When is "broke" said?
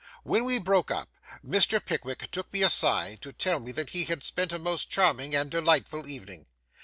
0.57-0.89